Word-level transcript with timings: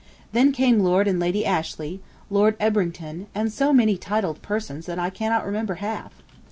Then 0.33 0.51
came 0.51 0.79
Lord 0.79 1.07
and 1.07 1.19
Lady 1.19 1.45
Ashley, 1.45 2.01
Lord 2.31 2.57
Ebrington, 2.59 3.27
and 3.35 3.53
so 3.53 3.71
many 3.71 3.97
titled 3.97 4.41
personages 4.41 4.87
that 4.87 4.97
I 4.97 5.11
cannot 5.11 5.45
remember 5.45 5.75
half. 5.75 6.23